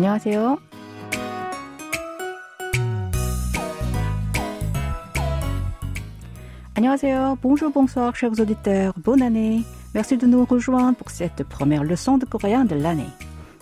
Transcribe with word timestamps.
안녕하세요. 0.00 0.58
안녕하세요. 6.74 7.38
Bonjour, 7.40 7.72
bonsoir, 7.72 8.14
chers 8.14 8.38
auditeurs. 8.38 8.92
Bonne 8.98 9.22
année. 9.22 9.64
Merci 9.94 10.18
de 10.18 10.26
nous 10.26 10.44
rejoindre 10.44 10.96
pour 10.96 11.10
cette 11.10 11.42
première 11.44 11.84
leçon 11.84 12.18
de 12.18 12.26
coréen 12.26 12.66
de 12.66 12.74
l'année. 12.74 13.08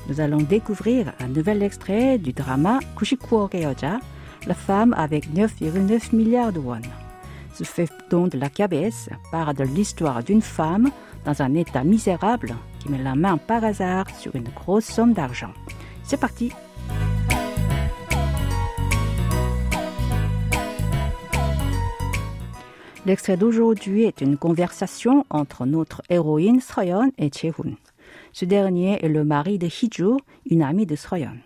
Nous 0.09 0.21
allons 0.21 0.39
découvrir 0.39 1.13
un 1.21 1.29
nouvel 1.29 1.63
extrait 1.63 2.19
du 2.19 2.33
drama 2.33 2.81
Kushikuok의 2.97 3.63
여자, 3.63 4.01
la 4.47 4.55
femme 4.55 4.95
avec 4.99 5.33
9,9 5.33 6.15
milliards 6.15 6.53
de 6.53 6.59
won. 6.59 6.83
Ce 7.55 7.63
feuilleton 7.63 8.27
de 8.27 8.37
la 8.37 8.51
KBS 8.51 9.11
part 9.31 9.55
de 9.55 9.63
l'histoire 9.63 10.25
d'une 10.25 10.43
femme 10.43 10.91
dans 11.25 11.41
un 11.41 11.55
état 11.55 11.85
misérable 11.85 12.57
qui 12.81 12.91
met 12.91 12.99
la 12.99 13.15
main 13.15 13.39
par 13.39 13.65
hasard 13.65 14.11
sur 14.19 14.35
une 14.35 14.49
grosse 14.49 14.87
somme 14.87 15.13
d'argent. 15.13 15.53
C'est 16.09 16.19
parti 16.19 16.53
L'extrait 23.07 23.37
d'aujourd'hui 23.37 24.05
est 24.05 24.23
une 24.23 24.39
conversation 24.39 25.27
entre 25.29 25.67
notre 25.67 26.01
héroïne 26.09 26.61
Soyeon 26.61 27.13
et 27.19 27.31
Chehun. 27.31 27.75
Ce 28.33 28.47
dernier 28.47 29.05
est 29.05 29.09
le 29.09 29.25
mari 29.25 29.59
de 29.59 29.67
Hiju, 29.67 30.17
une 30.49 30.63
amie 30.63 30.87
de 30.87 30.97
Soyeon. 30.97 31.37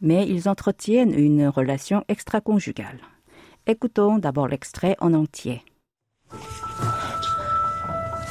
Mais 0.00 0.28
ils 0.28 0.48
entretiennent 0.48 1.12
une 1.12 1.48
relation 1.48 2.04
extra-conjugale. 2.08 3.00
Écoutons 3.66 4.18
d'abord 4.18 4.48
l'extrait 4.48 4.96
en 5.00 5.12
entier. 5.14 5.62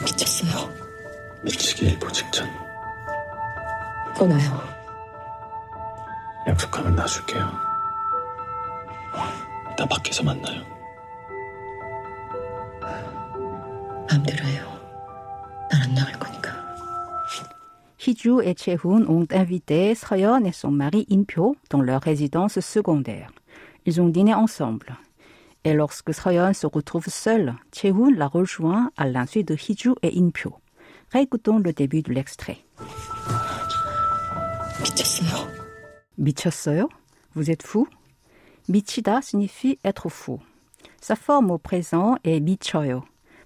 미쳤어요. 0.02 0.70
미치기 1.44 1.86
일보 1.86 2.12
직전 2.12 2.48
끊어요. 4.18 4.75
약속하면 6.48 6.96
놔줄게요. 6.96 7.52
이따 9.74 9.86
밖에서 9.86 10.24
만나요. 10.24 10.62
마음대로 14.10 14.46
해요. 14.46 14.66
난 15.72 15.84
안 15.84 15.94
나갈 15.94 16.14
거니까. 16.20 16.52
Hiju 17.98 18.42
et 18.42 18.56
Chehun 18.56 19.06
ont 19.08 19.28
invité 19.32 19.94
Soyeon 19.96 20.44
et 20.46 20.52
son 20.52 20.72
mari 20.72 21.06
Impyo 21.12 21.56
dans 21.70 21.82
leur 21.82 22.02
résidence 22.02 22.60
secondaire. 22.60 23.32
Ils 23.86 24.02
ont 24.02 24.10
dîné 24.10 24.34
ensemble. 24.34 24.98
Et 25.64 25.74
lorsque 25.74 26.14
Soyeon 26.14 26.54
se 26.54 26.66
retrouve 26.66 27.08
seule, 27.08 27.56
Chehun 27.72 28.12
la 28.16 28.28
rejoint 28.28 28.92
à 28.98 29.06
l'insu 29.08 29.44
de 29.44 29.56
Hiju 29.56 29.94
et 30.02 30.18
Impyo. 30.20 30.56
Réécoutons 31.12 31.60
le 31.60 31.74
début 31.74 32.02
de 32.02 32.12
l'extrait. 32.12 32.66
미쳤어요. 34.82 35.65
미쳤어요? 36.18 36.90
Vous 37.34 37.50
êtes 37.50 37.64
fou? 37.64 37.88
미치다 38.68 39.22
signifie 39.22 39.80
être 39.84 40.10
fou. 40.10 40.40
Sa 41.02 41.16
forme 41.16 41.52
au 41.52 41.58
présent 41.58 42.16
est 42.24 42.40
미쳐요. 42.40 43.04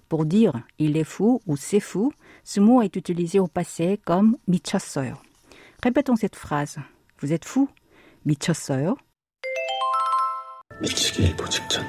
Pour 0.08 0.24
dire 0.26 0.52
il 0.78 0.96
est 0.96 1.04
fou 1.04 1.40
ou 1.46 1.56
c'est 1.56 1.80
fou, 1.80 2.12
ce 2.44 2.60
mot 2.60 2.82
est 2.82 2.94
utilisé 2.96 3.38
au 3.38 3.48
passé 3.48 3.98
comme 4.04 4.36
미쳤어요. 4.46 5.14
Répétons 5.82 6.16
cette 6.16 6.36
phrase. 6.36 6.78
Vous 7.20 7.32
êtes 7.32 7.44
fou? 7.44 7.68
미쳤어요? 8.24 8.96
미치기 10.80 11.22
일보 11.22 11.48
직전 11.48 11.84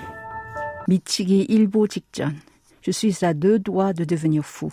미치기 0.87 1.41
일보 1.49 1.87
직전. 1.87 2.35
Je 2.81 2.91
suis 2.91 3.25
à 3.25 3.33
deux 3.33 3.59
doigts 3.59 3.91
de 3.91 4.05
devenir 4.05 4.43
fou. 4.45 4.71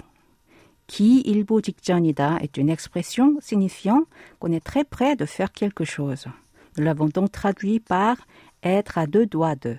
Qui 0.88 1.22
일보 1.22 1.60
직전이다 1.60 2.38
est 2.42 2.56
une 2.58 2.68
expression 2.68 3.36
signifiant 3.40 4.04
qu'on 4.38 4.52
est 4.52 4.64
très 4.64 4.84
près 4.84 5.16
de 5.16 5.24
faire 5.24 5.52
quelque 5.52 5.84
chose. 5.84 6.26
Nous 6.76 6.84
l'avons 6.84 7.06
donc 7.08 7.32
traduit 7.32 7.80
par 7.80 8.16
être 8.62 8.98
à 8.98 9.06
deux 9.06 9.26
doigts 9.26 9.56
de. 9.56 9.76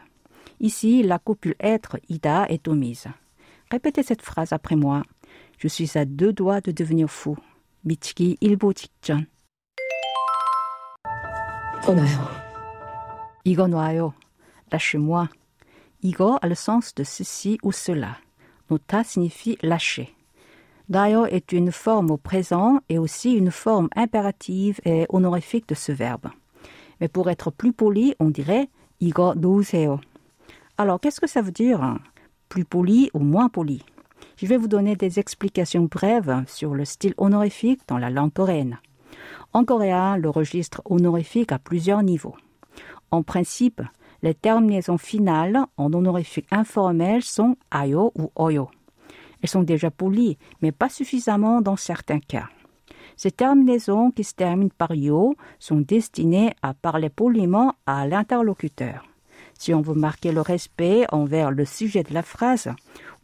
Ici, 0.60 1.04
la 1.04 1.20
copule 1.20 1.56
être 1.60 2.00
ida 2.10 2.46
est 2.50 2.68
omise. 2.68 3.08
Répétez 3.70 4.04
cette 4.04 4.22
phrase 4.22 4.54
après 4.54 4.76
moi. 4.76 5.04
Je 5.58 5.68
suis 5.68 5.98
à 5.98 6.06
deux 6.06 6.34
doigts 6.34 6.62
de 6.62 6.72
devenir 6.72 7.10
fou. 7.10 7.38
미치기 7.84 8.38
일보 8.42 8.74
직전. 8.74 9.28
끊어요. 11.84 12.18
이거 13.44 13.68
놔요. 13.68 14.14
Lâchez-moi. 14.72 15.30
이거 16.02 16.40
a 16.42 16.48
le 16.48 16.56
sens 16.56 16.96
de 16.96 17.04
ceci 17.04 17.60
ou 17.62 17.72
cela. 17.72 18.18
Nota 18.72 19.04
signifie 19.04 19.58
lâcher. 19.62 20.16
Dayo 20.90 21.26
est 21.26 21.52
une 21.52 21.72
forme 21.72 22.12
au 22.12 22.18
présent 22.18 22.80
et 22.90 23.00
aussi 23.00 23.34
une 23.34 23.52
forme 23.52 23.90
impérative 23.96 24.80
et 24.86 25.06
honorifique 25.10 25.68
de 25.68 25.76
ce 25.76 25.92
verbe. 25.92 26.28
Mais 27.02 27.08
pour 27.08 27.30
être 27.30 27.52
plus 27.52 27.74
poli, 27.74 28.14
on 28.20 28.30
dirait 28.30 28.70
이거 29.02 29.34
놓으세요. 29.36 30.00
Alors, 30.78 31.00
qu'est-ce 31.00 31.22
que 31.22 31.28
ça 31.28 31.42
veut 31.42 31.52
dire 31.52 31.82
hein? 31.82 32.00
Plus 32.50 32.66
poli 32.66 33.10
ou 33.14 33.20
moins 33.20 33.50
poli 33.50 33.84
Je 34.38 34.46
vais 34.46 34.58
vous 34.58 34.68
donner 34.68 34.96
des 34.96 35.20
explications 35.20 35.86
brèves 35.86 36.44
sur 36.48 36.76
le 36.76 36.86
style 36.86 37.14
honorifique 37.18 37.82
dans 37.88 37.98
la 37.98 38.10
langue 38.10 38.34
coréenne. 38.34 38.80
En 39.54 39.64
coréen, 39.64 40.18
le 40.18 40.30
registre 40.30 40.82
honorifique 40.86 41.52
a 41.52 41.60
plusieurs 41.60 42.04
niveaux. 42.04 42.36
En 43.10 43.24
principe, 43.24 43.82
les 44.22 44.34
terminaisons 44.34 44.98
finales 44.98 45.66
en 45.78 45.94
honorifique 45.94 46.48
informel 46.52 47.22
sont 47.22 47.56
ayo 47.72 48.12
ou 48.16 48.32
oyo. 48.36 48.70
Elles 49.43 49.49
sont 49.49 49.63
déjà 49.63 49.91
polies, 49.91 50.39
mais 50.63 50.73
pas 50.73 50.89
suffisamment 50.89 51.61
dans 51.61 51.77
certains 51.77 52.21
cas. 52.21 52.49
Ces 53.17 53.31
terminaisons 53.31 54.11
qui 54.11 54.25
se 54.25 54.35
terminent 54.35 54.71
par 54.77 54.95
yo 54.95 55.35
sont 55.59 55.81
destinées 55.81 56.55
à 56.63 56.75
parler 56.75 57.11
poliment 57.11 57.75
à 57.87 58.07
l'interlocuteur. 58.07 59.05
Si 59.59 59.75
on 59.75 59.83
veut 59.83 59.95
marquer 59.95 60.33
le 60.33 60.41
respect 60.41 61.05
envers 61.13 61.51
le 61.51 61.67
sujet 61.67 62.03
de 62.03 62.15
la 62.15 62.23
phrase, 62.23 62.71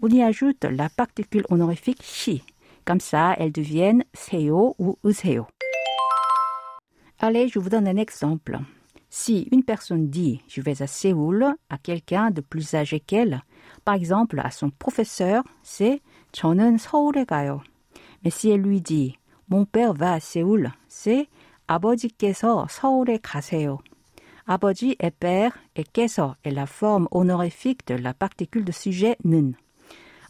on 0.03 0.09
y 0.09 0.23
ajoute 0.23 0.65
la 0.65 0.89
particule 0.91 1.47
honorifique 1.49 2.03
shi. 2.03 2.43
Comme 2.85 3.01
ça, 3.01 3.35
elles 3.39 3.53
deviennent 3.53 4.05
seyo 4.13 4.77
ou 4.79 4.99
useo. 5.03 5.47
Allez, 7.19 7.49
je 7.49 7.59
vous 7.59 7.71
donne 7.71 7.89
un 7.89 7.97
exemple. 7.97 8.59
Si 9.09 9.49
une 9.51 9.65
personne 9.65 10.09
dit 10.09 10.43
je 10.47 10.61
vais 10.61 10.83
à 10.83 10.87
Séoul 10.87 11.47
à 11.71 11.79
quelqu'un 11.79 12.31
de 12.31 12.43
plus 12.43 12.75
âgé 12.75 13.01
qu'elle, 13.01 13.43
par 13.86 13.96
exemple 13.96 14.40
à 14.40 14.52
son 14.52 14.70
professeur, 14.70 15.44
c'est 15.64 16.02
저는 16.32 16.78
서울에 16.78 17.26
가요. 17.26 17.62
Mais 18.24 18.32
si 18.32 18.50
elle 18.50 18.62
lui 18.62 18.82
dit 18.82 19.18
mon 19.50 19.66
père 19.66 19.94
va 19.94 20.14
à 20.14 20.20
Séoul, 20.20 20.72
c'est 20.88 21.28
아버지께서 21.68 22.68
서울에 22.70 23.20
가세요. 23.22 23.80
아버지 24.46 24.96
est 25.00 25.12
père 25.12 25.58
et 25.76 25.84
깨서 25.84 26.36
est 26.44 26.52
la 26.52 26.66
forme 26.66 27.08
honorifique 27.12 27.86
de 27.88 27.96
la 27.96 28.14
particule 28.14 28.66
de 28.66 28.72
sujet 28.72 29.18
는. 29.24 29.54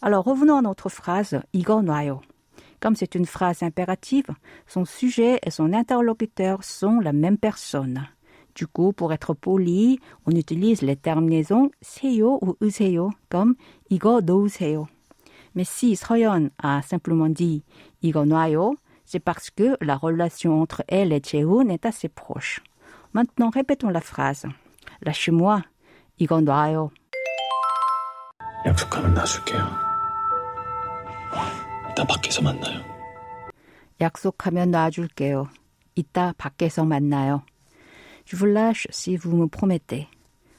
Alors 0.02 0.26
revenons 0.26 0.58
à 0.58 0.62
notre 0.62 0.90
phrase 0.90 1.42
이거 1.54 1.82
놔요. 1.82 2.22
Comme 2.80 2.96
c'est 2.96 3.14
une 3.14 3.28
phrase 3.28 3.62
impérative, 3.62 4.28
son 4.68 4.86
sujet 4.86 5.40
et 5.46 5.52
son 5.52 5.72
interlocuteur 5.72 6.64
sont 6.64 7.00
la 7.00 7.14
même 7.14 7.38
personne. 7.38 8.08
Du 8.56 8.68
coup, 8.68 8.92
pour 8.94 9.14
être 9.14 9.34
poli, 9.34 10.00
on 10.26 10.32
utilise 10.32 10.82
les 10.82 10.96
terminaisons 10.96 11.72
세요 11.82 12.38
ou 12.42 12.56
으세요 12.62 13.12
comme 13.30 13.56
이거 13.90 14.22
놓으세요. 14.22 14.88
Mais 15.56 15.66
si 15.66 15.96
Soyeon 15.96 16.50
a 16.62 16.82
simplement 16.82 17.30
dit 17.30 17.64
이거 18.02 18.26
놔요, 18.26 18.76
c'est 19.06 19.20
parce 19.20 19.50
que 19.50 19.78
la 19.82 19.98
relation 19.98 20.62
entre 20.62 20.84
elle 20.88 21.12
et 21.12 21.22
Cheun 21.22 21.70
est 21.70 21.86
assez 21.86 22.08
proche. 22.08 22.62
Maintenant, 23.14 23.50
répétons 23.50 23.90
la 23.90 24.00
phrase. 24.00 24.48
Lâchez-moi. 25.02 25.64
이거 26.18 26.40
놔요. 26.40 26.92
약속하면 28.66 29.14
놔줄게요. 29.14 29.68
이따 31.92 32.06
밖에서 32.06 32.42
만나요. 32.42 32.80
약속하면 34.00 34.72
놔줄게요. 34.72 35.50
이따 35.96 36.34
밖에서 36.38 36.86
만나요. 36.86 37.44
Je 38.26 38.36
vous 38.36 38.46
lâche 38.46 38.88
si 38.90 39.18
vous 39.18 39.36
me 39.36 39.48
promettez. 39.48 40.08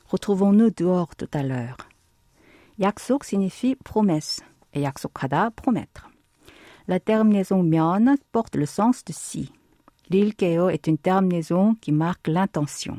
Retrouvons-nous 0.06 0.70
dehors 0.70 1.14
tout 1.17 1.31
à 1.32 1.43
l'heure. 1.43 1.76
약속 2.79 3.25
signifie 3.25 3.76
promesse 3.76 4.41
et 4.73 4.82
약속하다 4.82 5.50
promettre. 5.56 6.09
La 6.88 6.99
terminaison 6.99 7.62
면 7.62 8.17
porte 8.32 8.56
le 8.56 8.67
sens 8.67 9.05
de 9.05 9.12
si. 9.12 9.53
L'ilkeo 10.11 10.69
est 10.69 10.87
une 10.87 10.99
terminaison 10.99 11.75
qui 11.76 11.93
marque 11.93 12.29
l'intention. 12.29 12.99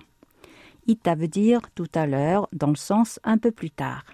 Ita 0.88 1.16
veut 1.16 1.28
dire 1.28 1.62
tout 1.76 1.90
à 1.94 2.08
l'heure 2.08 2.48
dans 2.54 2.70
le 2.70 2.76
sens 2.76 3.20
un 3.24 3.38
peu 3.38 3.52
plus 3.52 3.72
tard. 3.72 4.06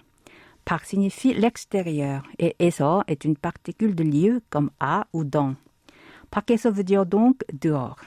Par 0.65 0.85
signifie 0.85 1.33
l'extérieur 1.33 2.23
et 2.37 2.55
eso 2.59 3.01
est 3.07 3.25
une 3.25 3.37
particule 3.37 3.95
de 3.95 4.03
lieu 4.03 4.41
comme 4.49 4.71
à 4.79 5.07
ou 5.13 5.23
dans. 5.23 5.55
밖에서 6.31 6.71
veut 6.71 6.83
dire 6.83 7.05
donc 7.05 7.43
dehors. 7.53 7.97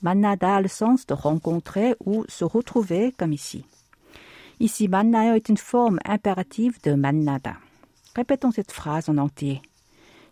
만나다 0.00 0.56
a 0.56 0.60
le 0.60 0.68
sens 0.68 1.06
de 1.06 1.14
rencontrer 1.14 1.94
ou 2.00 2.24
se 2.28 2.44
retrouver 2.44 3.12
comme 3.12 3.32
ici. 3.32 3.64
Ici, 4.60 4.88
만나요 4.88 5.34
est 5.34 5.48
une 5.48 5.58
forme 5.58 5.98
impérative 6.04 6.80
de 6.82 6.94
만나다. 6.94 7.58
Répétons 8.14 8.52
cette 8.52 8.72
phrase 8.72 9.08
en 9.08 9.18
entier. 9.18 9.60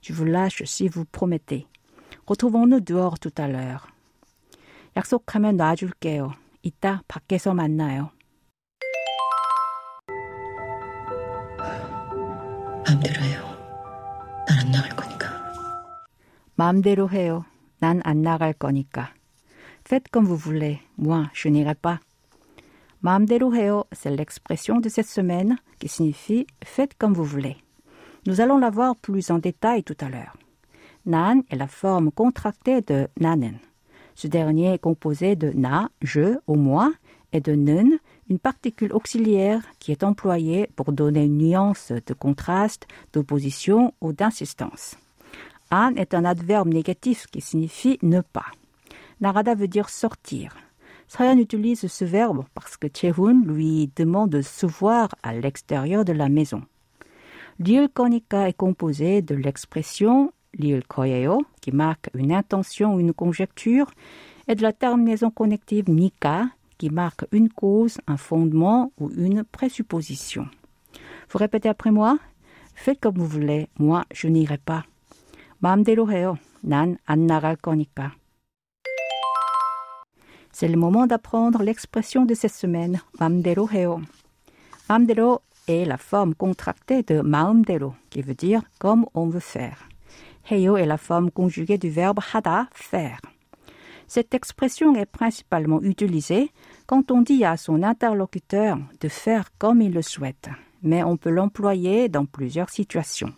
Je 0.01 0.12
vous 0.12 0.25
lâche 0.25 0.65
si 0.65 0.89
vous 0.89 1.05
promettez. 1.05 1.67
Retrouvons-nous 2.27 2.81
dehors 2.81 3.19
tout 3.19 3.35
à 3.37 3.49
l'heure. 3.49 3.87
약속하면 4.97 5.56
놔줄게요. 5.56 6.33
이따 6.62 7.03
밖에서 7.09 7.53
만나요. 7.53 8.11
마음대로 12.87 13.23
해요. 13.23 13.45
난 14.47 14.59
안 14.59 14.71
나갈 14.71 14.97
거니까. 14.97 15.53
마음대로 16.55 17.11
해요. 17.11 17.45
난 17.81 18.01
안 18.05 18.23
나갈 18.23 18.53
거니까. 18.53 19.12
Faites 19.90 20.10
comme 20.10 20.26
vous 20.26 20.36
voulez. 20.36 20.80
Moi, 21.00 21.32
je 21.34 21.50
n'irai 21.50 21.74
pas. 21.74 22.00
Maamdero 23.02 23.52
heo, 23.52 23.86
c'est 23.92 24.16
l'expression 24.16 24.80
de 24.80 24.88
cette 24.88 25.08
semaine 25.08 25.58
qui 25.80 25.88
signifie 25.88 26.46
faites 26.64 26.96
comme 26.96 27.16
vous 27.16 27.24
voulez. 27.24 27.58
Nous 28.28 28.40
allons 28.40 28.60
la 28.60 28.70
voir 28.70 28.96
plus 28.96 29.32
en 29.32 29.40
détail 29.40 29.82
tout 29.82 29.98
à 30.00 30.10
l'heure. 30.10 30.38
Nan 31.08 31.42
est 31.50 31.56
la 31.56 31.66
forme 31.66 32.12
contractée 32.12 32.82
de 32.82 33.08
nanen. 33.20 33.58
Ce 34.14 34.28
dernier 34.28 34.76
est 34.76 34.78
composé 34.78 35.36
de 35.36 35.50
na, 35.54 35.90
je 36.04 36.38
ou 36.46 36.54
moi, 36.54 36.94
et 37.34 37.42
de 37.42 37.56
nun, 37.56 37.98
une 38.30 38.38
particule 38.38 38.94
auxiliaire 38.94 39.64
qui 39.80 39.92
est 39.92 40.04
employée 40.04 40.70
pour 40.76 40.92
donner 40.92 41.26
une 41.26 41.40
nuance 41.40 41.92
de 41.92 42.14
contraste, 42.14 42.86
d'opposition 43.12 43.96
ou 44.02 44.14
d'insistance. 44.14 44.98
An 45.72 45.96
est 45.96 46.14
un 46.14 46.26
adverbe 46.26 46.68
négatif 46.68 47.26
qui 47.26 47.42
signifie 47.42 47.98
ne 48.04 48.22
pas. 48.22 48.52
Narada 49.21 49.55
veut 49.55 49.69
dire 49.69 49.89
sortir. 49.89 50.56
Sayan 51.06 51.39
utilise 51.39 51.87
ce 51.87 52.05
verbe 52.05 52.45
parce 52.55 52.77
que 52.77 52.89
Chehun 52.93 53.45
lui 53.45 53.91
demande 53.95 54.31
de 54.31 54.43
se 54.43 54.67
voir 54.67 55.15
à 55.23 55.35
l'extérieur 55.35 56.05
de 56.05 56.12
la 56.12 56.29
maison. 56.29 56.62
L'il 57.59 57.89
konika 57.89 58.49
est 58.49 58.56
composé 58.56 59.23
de 59.23 59.35
l'expression 59.35 60.33
l'il 60.59 60.87
koyeo, 60.87 61.45
qui 61.61 61.73
marque 61.73 62.11
une 62.15 62.33
intention 62.33 62.95
ou 62.95 63.01
une 63.01 63.12
conjecture, 63.12 63.91
et 64.49 64.55
de 64.55 64.62
la 64.62 64.73
terminaison 64.73 65.31
connective 65.31 65.91
nika, 65.91 66.49
qui 66.79 66.91
marque 66.91 67.25
une 67.33 67.49
cause, 67.49 67.99
un 68.06 68.17
fondement 68.17 68.93
ou 68.99 69.11
une 69.17 69.45
présupposition. 69.45 70.47
Vous 71.31 71.39
répétez 71.39 71.69
après 71.69 71.91
moi 71.91 72.19
Faites 72.75 73.01
comme 73.01 73.17
vous 73.17 73.27
voulez, 73.27 73.69
moi 73.79 74.05
je 74.12 74.29
n'irai 74.29 74.59
pas. 74.59 74.85
마음대로 75.61 76.11
해요. 76.11 76.37
난 76.62 76.99
안 77.06 77.27
나갈 77.27 77.56
거니까. 77.56 78.12
C'est 80.60 80.68
le 80.68 80.76
moment 80.76 81.08
d'apprendre 81.08 81.64
l'expression 81.64 82.26
de 82.26 82.34
cette 82.34 82.54
semaine, 82.54 83.00
Mamdero 83.18 83.70
Heo. 83.72 84.02
Mamdero 84.90 85.40
est 85.70 85.86
la 85.86 85.96
forme 85.96 86.36
contractée 86.36 87.02
de 87.02 87.22
Maumdero, 87.22 87.94
qui 88.10 88.22
veut 88.22 88.34
dire 88.34 88.64
comme 88.78 89.06
on 89.14 89.28
veut 89.28 89.40
faire. 89.40 89.88
Heo 90.52 90.76
est 90.76 90.86
la 90.86 90.98
forme 90.98 91.32
conjuguée 91.32 91.78
du 91.78 91.90
verbe 91.90 92.20
hada, 92.34 92.68
faire. 92.74 93.22
Cette 94.06 94.34
expression 94.34 94.94
est 94.96 95.06
principalement 95.06 95.82
utilisée 95.82 96.52
quand 96.88 97.10
on 97.10 97.22
dit 97.22 97.46
à 97.46 97.56
son 97.56 97.82
interlocuteur 97.82 98.80
de 99.00 99.08
faire 99.08 99.52
comme 99.60 99.82
il 99.82 99.94
le 99.94 100.02
souhaite, 100.02 100.50
mais 100.84 101.04
on 101.04 101.16
peut 101.16 101.30
l'employer 101.30 102.10
dans 102.10 102.26
plusieurs 102.26 102.70
situations. 102.70 103.32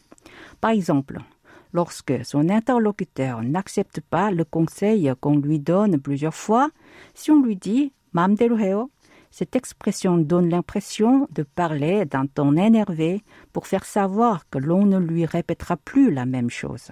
Par 0.60 0.72
exemple, 0.72 1.20
lorsque 1.73 2.25
son 2.25 2.49
interlocuteur 2.49 3.43
n'accepte 3.43 4.01
pas 4.01 4.31
le 4.31 4.45
conseil 4.45 5.13
qu'on 5.21 5.39
lui 5.39 5.59
donne 5.59 6.01
plusieurs 6.01 6.35
fois, 6.35 6.71
si 7.15 7.31
on 7.31 7.43
lui 7.43 7.57
dit 7.57 7.93
마음대로 8.13 8.59
해요, 8.59 8.91
cette 9.31 9.57
expression 9.57 10.17
donne 10.17 10.49
l'impression 10.49 11.29
de 11.31 11.43
parler 11.43 12.07
d'un 12.07 12.27
ton 12.27 12.57
énervé 12.57 13.23
pour 13.53 13.67
faire 13.67 13.85
savoir 13.85 14.49
que 14.49 14.59
l'on 14.59 14.87
ne 14.87 14.99
lui 14.99 15.27
répétera 15.27 15.77
plus 15.77 16.11
la 16.11 16.25
même 16.25 16.49
chose. 16.49 16.91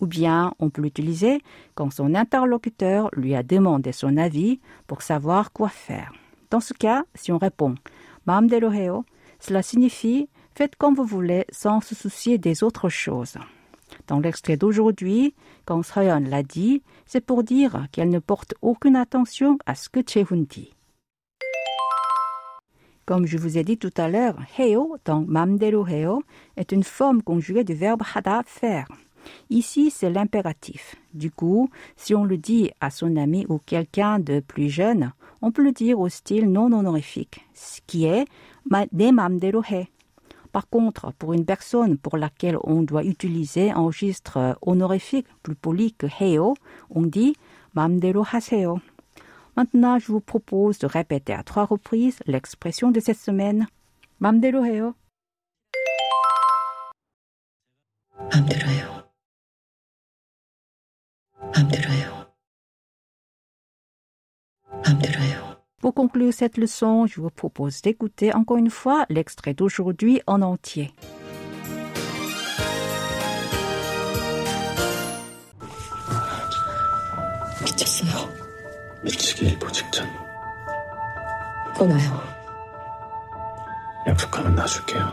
Ou 0.00 0.06
bien 0.06 0.54
on 0.60 0.70
peut 0.70 0.82
l'utiliser 0.82 1.42
quand 1.74 1.90
son 1.90 2.14
interlocuteur 2.14 3.10
lui 3.14 3.34
a 3.34 3.42
demandé 3.42 3.90
son 3.90 4.16
avis 4.16 4.60
pour 4.86 5.02
savoir 5.02 5.52
quoi 5.52 5.68
faire. 5.68 6.12
Dans 6.50 6.60
ce 6.60 6.74
cas, 6.74 7.04
si 7.14 7.32
on 7.32 7.38
répond 7.38 7.74
마음대로 8.26 8.72
해요, 8.72 9.04
cela 9.40 9.62
signifie 9.62 10.28
faites 10.54 10.76
comme 10.76 10.94
vous 10.94 11.04
voulez 11.04 11.46
sans 11.50 11.80
se 11.80 11.96
soucier 11.96 12.38
des 12.38 12.62
autres 12.62 12.88
choses. 12.88 13.38
Dans 14.07 14.19
l'extrait 14.19 14.57
d'aujourd'hui, 14.57 15.35
quand 15.65 15.83
Soyeon 15.83 16.21
l'a 16.21 16.43
dit, 16.43 16.81
c'est 17.05 17.25
pour 17.25 17.43
dire 17.43 17.87
qu'elle 17.91 18.09
ne 18.09 18.19
porte 18.19 18.55
aucune 18.61 18.95
attention 18.95 19.57
à 19.65 19.75
ce 19.75 19.89
que 19.89 19.99
Chehun 20.07 20.45
dit. 20.49 20.73
Comme 23.05 23.25
je 23.25 23.37
vous 23.37 23.57
ai 23.57 23.63
dit 23.63 23.77
tout 23.77 23.93
à 23.95 24.09
l'heure, 24.09 24.37
heo 24.57 24.97
dans 25.05 25.21
mamdero 25.25 25.87
heo 25.87 26.23
est 26.57 26.71
une 26.71 26.83
forme 26.83 27.21
conjuguée 27.21 27.63
du 27.63 27.73
verbe 27.73 28.03
hada 28.13 28.43
faire. 28.45 28.87
Ici, 29.49 29.91
c'est 29.91 30.09
l'impératif. 30.09 30.95
Du 31.13 31.31
coup, 31.31 31.69
si 31.95 32.15
on 32.15 32.23
le 32.23 32.37
dit 32.37 32.71
à 32.79 32.89
son 32.89 33.15
ami 33.15 33.45
ou 33.49 33.59
quelqu'un 33.59 34.19
de 34.19 34.39
plus 34.39 34.69
jeune, 34.69 35.11
on 35.41 35.51
peut 35.51 35.63
le 35.63 35.71
dire 35.71 35.99
au 35.99 36.09
style 36.09 36.49
non 36.51 36.71
honorifique, 36.71 37.45
ce 37.53 37.81
qui 37.87 38.05
est 38.05 38.25
ne 38.69 39.11
mamdero 39.11 39.61
he, 39.63 39.87
par 40.51 40.69
contre, 40.69 41.13
pour 41.13 41.33
une 41.33 41.45
personne 41.45 41.97
pour 41.97 42.17
laquelle 42.17 42.57
on 42.63 42.81
doit 42.81 43.03
utiliser 43.03 43.71
un 43.71 43.81
registre 43.81 44.57
honorifique 44.61 45.27
plus 45.43 45.55
poli 45.55 45.93
que 45.93 46.07
heo, 46.19 46.55
on 46.89 47.03
dit 47.03 47.35
mamdero 47.73 48.23
haseo. 48.31 48.79
Maintenant, 49.55 49.99
je 49.99 50.11
vous 50.11 50.19
propose 50.19 50.77
de 50.79 50.87
répéter 50.87 51.33
à 51.33 51.43
trois 51.43 51.65
reprises 51.65 52.19
l'expression 52.25 52.91
de 52.91 52.99
cette 52.99 53.19
semaine. 53.19 53.67
Mamdero 54.19 54.63
heo. 54.63 54.93
Pour 65.86 65.94
conclure 65.94 66.32
cette 66.32 66.58
leçon, 66.58 67.06
je 67.06 67.20
vous 67.20 67.30
propose 67.30 67.82
d'écouter 67.82 68.32
encore 68.32 68.56
une 68.56 68.70
fois 68.70 69.04
l'extrait 69.08 69.52
d'aujourd'hui 69.54 70.20
en 70.26 70.40
entier. 70.42 70.92
미쳤어요. 77.64 78.28
미치기 79.02 79.46
일보 79.46 79.66
직전. 79.72 80.06
떠나요. 81.76 82.20
약속하면 84.06 84.54
놔줄게요. 84.54 85.04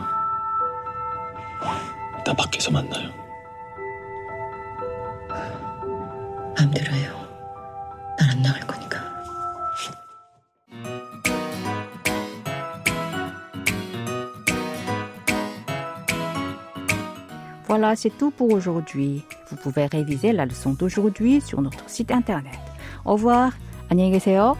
이따 2.20 2.34
밖에서 2.34 2.70
만나요. 2.70 3.10
마음대로 6.56 6.92
해요. 6.92 7.23
Voilà, 17.74 17.94
c'est 17.96 18.10
tout 18.10 18.30
pour 18.30 18.52
aujourd'hui. 18.52 19.24
Vous 19.50 19.56
pouvez 19.56 19.86
réviser 19.86 20.32
la 20.32 20.46
leçon 20.46 20.72
d'aujourd'hui 20.72 21.40
sur 21.40 21.60
notre 21.62 21.88
site 21.88 22.10
internet. 22.10 22.58
Au 23.04 23.12
revoir. 23.12 23.52
안녕히 23.90 24.12
계세요. 24.12 24.56